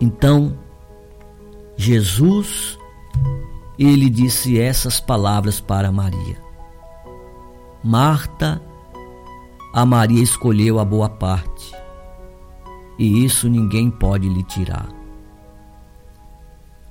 [0.00, 0.58] Então,
[1.76, 2.76] Jesus,
[3.86, 6.36] ele disse essas palavras para Maria.
[7.82, 8.60] Marta,
[9.72, 11.72] a Maria escolheu a boa parte,
[12.98, 14.88] e isso ninguém pode lhe tirar.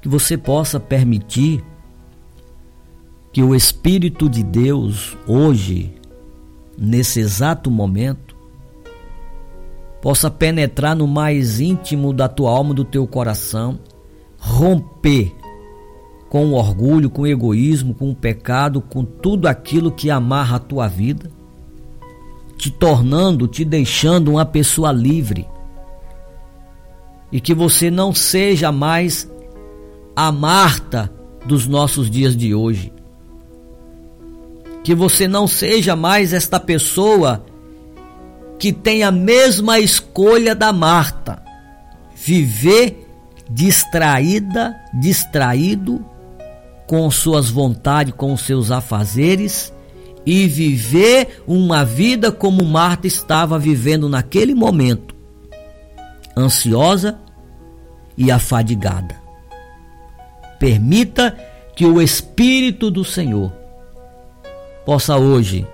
[0.01, 1.63] Que você possa permitir
[3.33, 5.93] que o Espírito de Deus, hoje,
[6.77, 8.35] nesse exato momento,
[10.01, 13.79] possa penetrar no mais íntimo da tua alma, do teu coração,
[14.37, 15.35] romper
[16.37, 20.59] com o orgulho, com o egoísmo, com o pecado, com tudo aquilo que amarra a
[20.59, 21.31] tua vida,
[22.59, 25.47] te tornando, te deixando uma pessoa livre.
[27.31, 29.27] E que você não seja mais
[30.15, 31.11] a Marta
[31.43, 32.93] dos nossos dias de hoje.
[34.83, 37.43] Que você não seja mais esta pessoa
[38.59, 41.41] que tem a mesma escolha da Marta.
[42.15, 43.07] Viver
[43.49, 46.05] distraída, distraído
[46.87, 49.73] com suas vontades, com seus afazeres
[50.25, 55.15] e viver uma vida como Marta estava vivendo naquele momento,
[56.35, 57.19] ansiosa
[58.17, 59.15] e afadigada.
[60.59, 61.37] Permita
[61.75, 63.53] que o Espírito do Senhor
[64.85, 65.67] possa hoje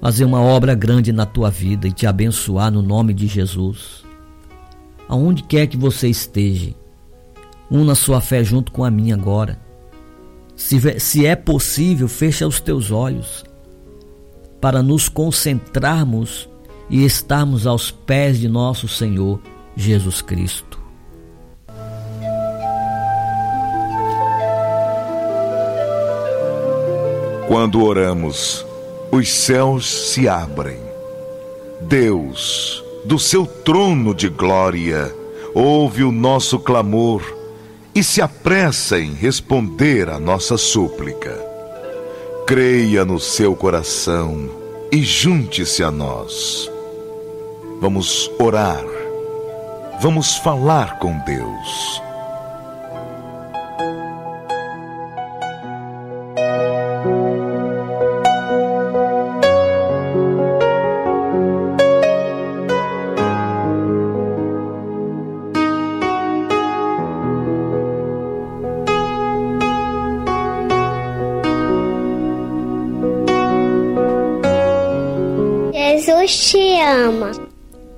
[0.00, 4.04] fazer uma obra grande na tua vida e te abençoar no nome de Jesus.
[5.08, 6.74] Aonde quer que você esteja,
[7.70, 9.63] una sua fé junto com a minha agora.
[10.56, 13.44] Se, é possível, fecha os teus olhos
[14.60, 16.48] para nos concentrarmos
[16.88, 19.40] e estarmos aos pés de nosso Senhor
[19.76, 20.78] Jesus Cristo.
[27.46, 28.64] Quando oramos,
[29.12, 30.80] os céus se abrem.
[31.82, 35.14] Deus, do seu trono de glória,
[35.54, 37.22] ouve o nosso clamor
[37.94, 41.38] e se apressa em responder à nossa súplica.
[42.46, 44.50] Creia no seu coração
[44.90, 46.70] e junte-se a nós.
[47.80, 48.84] Vamos orar.
[50.00, 52.03] Vamos falar com Deus.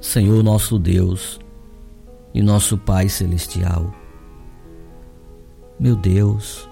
[0.00, 1.40] Senhor nosso Deus
[2.32, 3.92] e nosso Pai Celestial.
[5.80, 6.68] Meu Deus,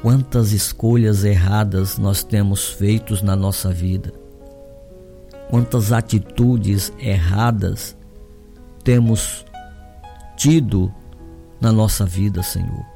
[0.00, 4.14] quantas escolhas erradas nós temos feitos na nossa vida,
[5.50, 7.94] quantas atitudes erradas
[8.82, 9.44] temos
[10.38, 10.90] tido
[11.60, 12.89] na nossa vida, Senhor.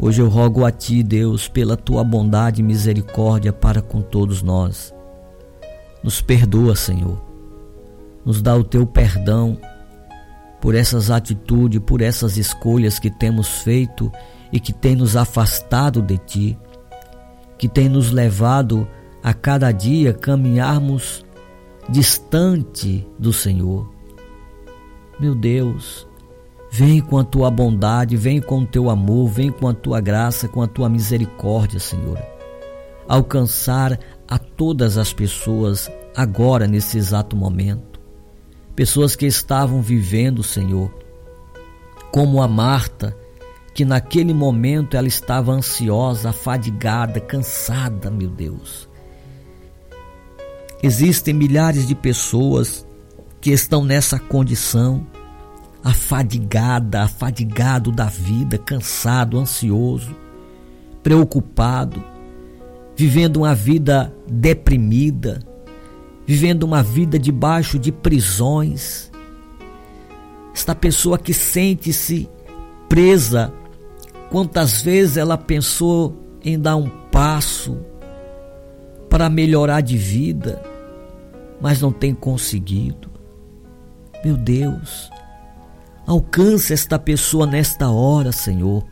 [0.00, 4.94] Hoje eu rogo a Ti, Deus, pela Tua bondade e misericórdia para com todos nós
[6.08, 7.20] nos perdoa, Senhor.
[8.24, 9.58] Nos dá o teu perdão
[10.58, 14.10] por essas atitudes, por essas escolhas que temos feito
[14.50, 16.58] e que tem nos afastado de ti,
[17.58, 18.88] que tem nos levado
[19.22, 21.22] a cada dia caminharmos
[21.90, 23.92] distante do Senhor.
[25.20, 26.07] Meu Deus,
[26.78, 30.46] vem com a tua bondade, vem com o teu amor, vem com a tua graça,
[30.46, 32.16] com a tua misericórdia, Senhor.
[33.08, 33.98] Alcançar
[34.28, 37.98] a todas as pessoas agora, nesse exato momento.
[38.76, 40.88] Pessoas que estavam vivendo, Senhor,
[42.12, 43.16] como a Marta,
[43.74, 48.88] que naquele momento ela estava ansiosa, afadigada, cansada, meu Deus.
[50.80, 52.86] Existem milhares de pessoas
[53.40, 55.04] que estão nessa condição,
[55.82, 60.14] afadigada, afadigado da vida, cansado, ansioso,
[61.02, 62.02] preocupado
[62.98, 65.38] vivendo uma vida deprimida,
[66.26, 69.08] vivendo uma vida debaixo de prisões.
[70.52, 72.28] Esta pessoa que sente-se
[72.88, 73.52] presa,
[74.32, 76.12] quantas vezes ela pensou
[76.42, 77.78] em dar um passo
[79.08, 80.60] para melhorar de vida,
[81.60, 83.08] mas não tem conseguido.
[84.24, 85.08] Meu Deus,
[86.08, 88.82] alcance esta pessoa nesta hora, Senhor.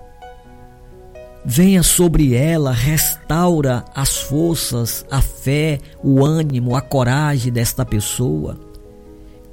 [1.43, 8.59] Venha sobre ela, restaura as forças, a fé, o ânimo, a coragem desta pessoa.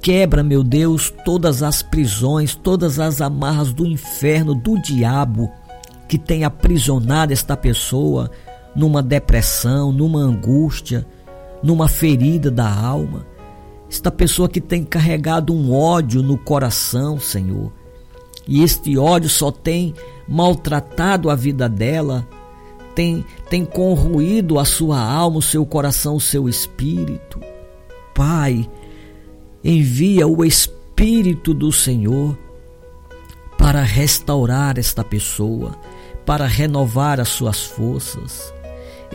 [0.02, 5.50] Quebra, meu Deus, todas as prisões, todas as amarras do inferno, do diabo
[6.06, 8.30] que tem aprisionado esta pessoa
[8.76, 11.06] numa depressão, numa angústia,
[11.62, 13.24] numa ferida da alma.
[13.94, 17.72] Esta pessoa que tem carregado um ódio no coração, Senhor.
[18.44, 19.94] E este ódio só tem
[20.26, 22.26] maltratado a vida dela,
[22.92, 27.40] tem, tem corroído a sua alma, o seu coração, o seu espírito.
[28.12, 28.68] Pai,
[29.62, 32.36] envia o Espírito do Senhor
[33.56, 35.78] para restaurar esta pessoa,
[36.26, 38.52] para renovar as suas forças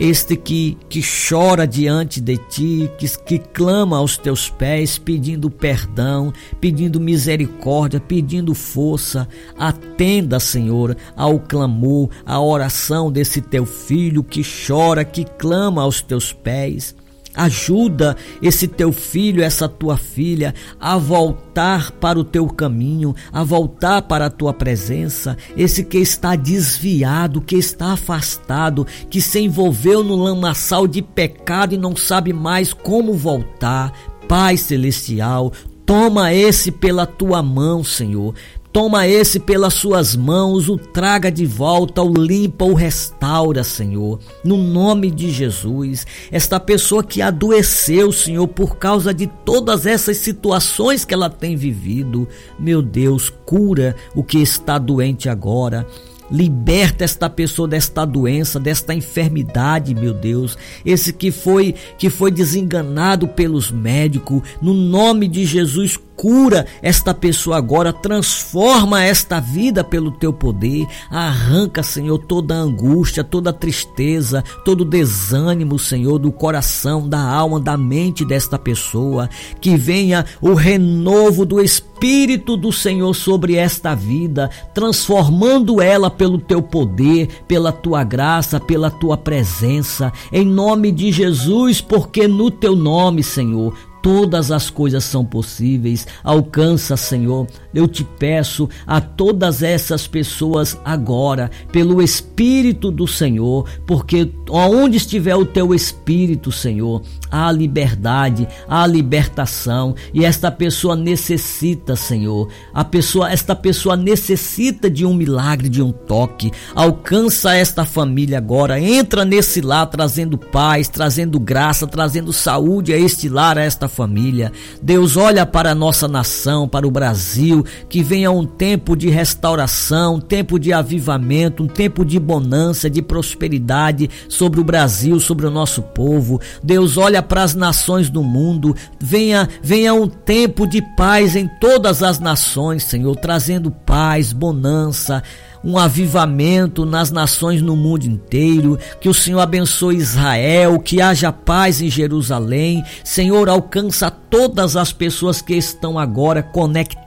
[0.00, 6.32] este que, que chora diante de ti, que, que clama aos teus pés, pedindo perdão,
[6.58, 9.28] pedindo misericórdia, pedindo força.
[9.58, 16.32] Atenda, Senhor, ao clamor, à oração desse teu filho que chora, que clama aos teus
[16.32, 16.96] pés.
[17.34, 24.02] Ajuda esse teu filho, essa tua filha a voltar para o teu caminho, a voltar
[24.02, 25.36] para a tua presença.
[25.56, 31.78] Esse que está desviado, que está afastado, que se envolveu no lamaçal de pecado e
[31.78, 33.92] não sabe mais como voltar.
[34.28, 35.52] Pai celestial,
[35.86, 38.34] toma esse pela tua mão, Senhor.
[38.72, 44.20] Toma esse pelas suas mãos, o traga de volta, o limpa, o restaura, Senhor.
[44.44, 51.04] No nome de Jesus, esta pessoa que adoeceu, Senhor, por causa de todas essas situações
[51.04, 52.28] que ela tem vivido,
[52.60, 55.84] meu Deus, cura o que está doente agora.
[56.30, 60.56] Liberta esta pessoa desta doença, desta enfermidade, meu Deus.
[60.86, 67.56] Esse que foi que foi desenganado pelos médicos, no nome de Jesus, cura esta pessoa
[67.56, 75.78] agora, transforma esta vida pelo teu poder, arranca, Senhor, toda angústia, toda tristeza, todo desânimo,
[75.78, 79.30] Senhor, do coração, da alma, da mente desta pessoa,
[79.62, 86.60] que venha o renovo do Espírito do Senhor sobre esta vida, transformando ela pelo teu
[86.60, 93.22] poder, pela tua graça, pela tua presença, em nome de Jesus, porque no teu nome,
[93.22, 96.06] Senhor, Todas as coisas são possíveis.
[96.24, 97.46] Alcança, Senhor.
[97.74, 105.36] Eu te peço a todas essas pessoas agora, pelo Espírito do Senhor, porque onde estiver
[105.36, 112.48] o teu Espírito, Senhor, há liberdade, há libertação, e esta pessoa necessita, Senhor.
[112.74, 116.50] A pessoa, esta pessoa necessita de um milagre, de um toque.
[116.74, 123.28] Alcança esta família agora, entra nesse lar trazendo paz, trazendo graça, trazendo saúde a este
[123.28, 124.50] lar, a esta família.
[124.82, 130.14] Deus olha para a nossa nação, para o Brasil, que venha um tempo de restauração,
[130.14, 135.50] um tempo de avivamento, um tempo de bonança, de prosperidade sobre o Brasil, sobre o
[135.50, 136.40] nosso povo.
[136.62, 142.02] Deus olha para as nações do mundo, venha, venha um tempo de paz em todas
[142.02, 145.22] as nações, Senhor, trazendo paz, bonança,
[145.64, 151.80] um avivamento nas nações no mundo inteiro, que o Senhor abençoe Israel, que haja paz
[151.80, 152.82] em Jerusalém.
[153.04, 157.00] Senhor, alcança todas as pessoas que estão agora conectadas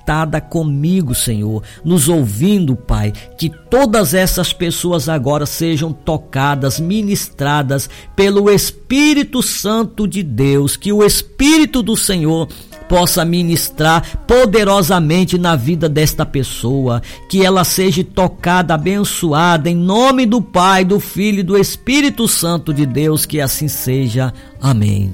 [0.49, 9.41] comigo, Senhor, nos ouvindo, Pai, que todas essas pessoas agora sejam tocadas, ministradas pelo Espírito
[9.41, 12.49] Santo de Deus, que o Espírito do Senhor
[12.93, 20.39] possa ministrar poderosamente na vida desta pessoa, que ela seja tocada, abençoada em nome do
[20.39, 24.31] Pai, do Filho e do Espírito Santo de Deus, que assim seja.
[24.61, 25.11] Amém.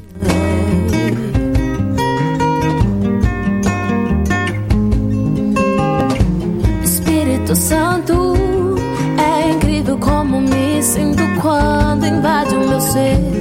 [6.83, 8.35] Espírito Santo,
[9.17, 13.38] é incrível como me sinto quando invade o meu ser.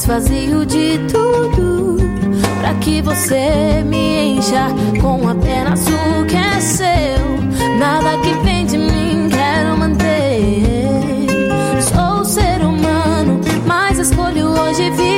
[0.00, 1.96] Pai, desfazio de tudo
[2.60, 4.68] para que você me encha
[5.00, 7.78] com apenas o que é seu.
[7.78, 11.26] Nada que vem de mim quero manter.
[11.82, 15.09] Sou ser humano, mas escolho hoje viver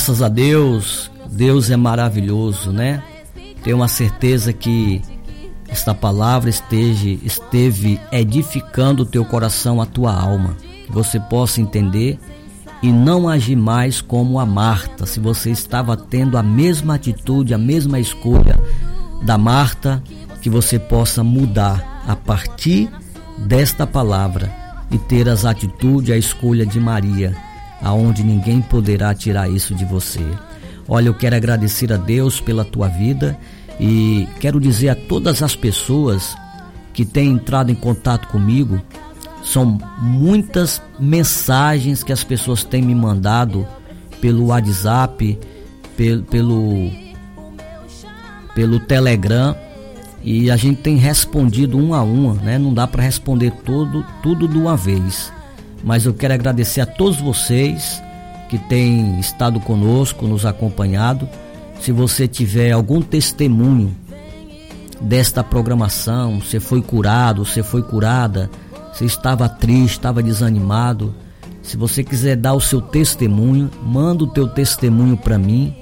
[0.00, 3.02] Graças a Deus, Deus é maravilhoso, né?
[3.62, 5.02] Tenho uma certeza que
[5.68, 10.56] esta palavra esteja, esteve edificando o teu coração, a tua alma.
[10.86, 12.18] Que você possa entender
[12.82, 15.04] e não agir mais como a Marta.
[15.04, 18.58] Se você estava tendo a mesma atitude, a mesma escolha
[19.20, 20.02] da Marta,
[20.40, 22.88] que você possa mudar a partir
[23.36, 24.50] desta palavra
[24.90, 27.49] e ter as atitudes, a escolha de Maria
[27.82, 30.24] aonde ninguém poderá tirar isso de você.
[30.88, 33.38] Olha, eu quero agradecer a Deus pela tua vida
[33.78, 36.36] e quero dizer a todas as pessoas
[36.92, 38.80] que têm entrado em contato comigo,
[39.42, 43.66] são muitas mensagens que as pessoas têm me mandado
[44.20, 45.38] pelo WhatsApp,
[45.96, 46.90] pelo, pelo,
[48.54, 49.56] pelo Telegram
[50.22, 52.58] e a gente tem respondido um a uma, né?
[52.58, 55.32] Não dá para responder todo, tudo de uma vez
[55.82, 58.02] mas eu quero agradecer a todos vocês
[58.48, 61.28] que têm estado conosco, nos acompanhado.
[61.80, 63.94] Se você tiver algum testemunho
[65.00, 68.50] desta programação, você foi curado, você foi curada,
[68.92, 71.14] você estava triste, estava desanimado,
[71.62, 75.74] se você quiser dar o seu testemunho, manda o teu testemunho para mim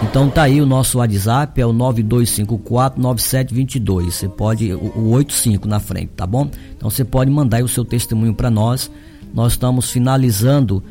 [0.01, 4.11] Então tá aí o nosso WhatsApp, é o 92549722.
[4.11, 6.49] Você pode o, o 85 na frente, tá bom?
[6.75, 8.89] Então você pode mandar aí o seu testemunho para nós.
[9.33, 10.81] Nós estamos finalizando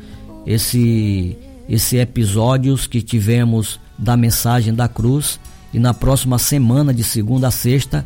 [0.45, 1.35] esse
[1.67, 5.39] esse episódios que tivemos da mensagem da cruz
[5.71, 8.03] e na próxima semana de segunda a sexta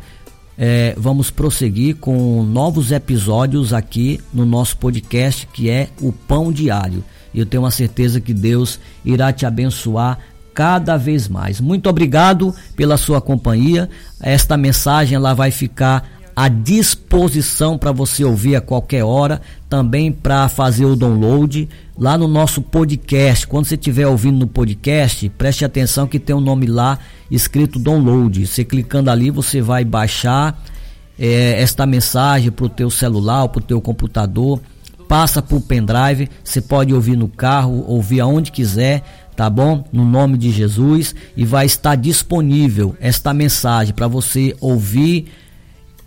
[0.58, 7.02] é, vamos prosseguir com novos episódios aqui no nosso podcast que é o Pão Diário.
[7.34, 10.18] Eu tenho uma certeza que Deus irá te abençoar
[10.54, 11.60] cada vez mais.
[11.60, 13.90] Muito obrigado pela sua companhia.
[14.22, 20.48] Esta mensagem ela vai ficar à disposição para você ouvir a qualquer hora, também para
[20.48, 23.46] fazer o download lá no nosso podcast.
[23.46, 26.98] Quando você estiver ouvindo no podcast, preste atenção que tem um nome lá
[27.30, 28.46] escrito download.
[28.46, 30.60] Você clicando ali, você vai baixar
[31.18, 34.60] é, esta mensagem para o teu celular, para o teu computador,
[35.08, 36.28] passa o pendrive.
[36.42, 39.02] Você pode ouvir no carro, ouvir aonde quiser
[39.36, 39.84] tá bom?
[39.92, 41.14] No nome de Jesus.
[41.36, 45.26] E vai estar disponível esta mensagem para você ouvir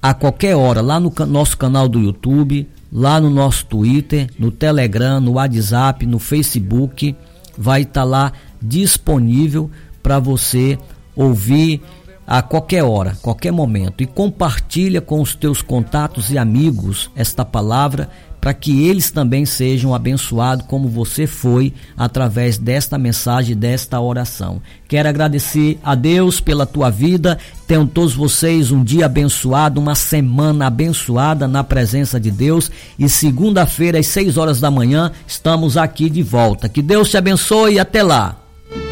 [0.01, 5.19] a qualquer hora lá no nosso canal do YouTube, lá no nosso Twitter, no Telegram,
[5.19, 7.15] no WhatsApp, no Facebook,
[7.57, 9.69] vai estar tá lá disponível
[10.01, 10.77] para você
[11.15, 11.81] ouvir
[12.25, 14.03] a qualquer hora, qualquer momento.
[14.03, 18.09] E compartilha com os teus contatos e amigos esta palavra
[18.47, 24.61] para que eles também sejam abençoados como você foi através desta mensagem, desta oração.
[24.87, 27.37] Quero agradecer a Deus pela tua vida.
[27.67, 32.71] Tenham todos vocês um dia abençoado, uma semana abençoada na presença de Deus.
[32.97, 36.69] E segunda-feira, às seis horas da manhã, estamos aqui de volta.
[36.69, 38.37] Que Deus te abençoe e até lá.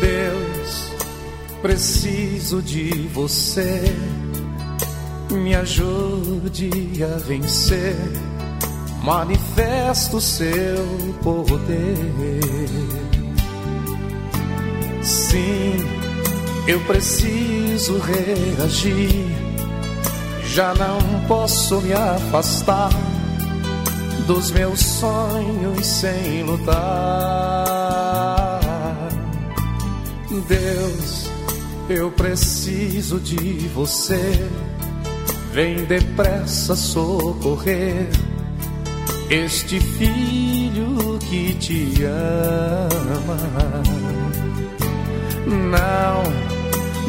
[0.01, 0.91] Deus,
[1.61, 3.83] preciso de você.
[5.31, 7.95] Me ajude a vencer
[9.05, 10.83] manifesta o seu
[11.21, 12.41] poder.
[15.03, 15.75] Sim,
[16.67, 19.27] eu preciso reagir.
[20.47, 20.97] Já não
[21.27, 22.89] posso me afastar
[24.25, 26.73] dos meus sonhos sem lutar.
[30.47, 31.29] Deus,
[31.89, 34.49] eu preciso de você.
[35.53, 38.09] Vem depressa socorrer
[39.29, 43.37] este filho que te ama.
[45.47, 46.23] Não,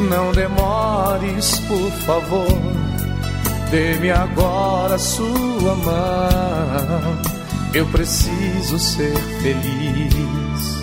[0.09, 2.61] não demores, por favor.
[3.71, 7.21] Dê-me agora sua mão.
[7.73, 10.77] Eu preciso ser feliz.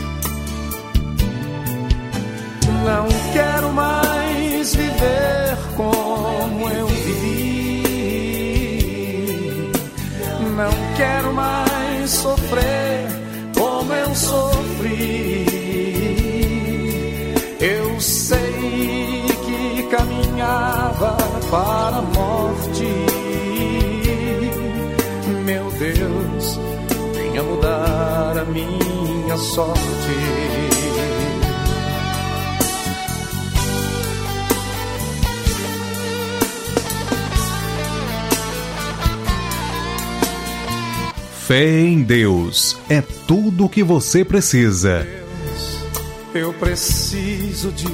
[2.85, 7.24] Não quero mais viver como eu vivi.
[10.57, 13.09] Não quero mais sofrer
[13.59, 15.47] como eu sofri.
[17.61, 21.17] Eu sei que caminhava
[21.51, 22.87] para a morte.
[25.45, 26.61] Meu Deus,
[27.15, 30.74] venha mudar a minha sorte.
[41.47, 45.07] Fé em Deus é tudo o que você precisa.
[46.35, 47.87] Eu preciso de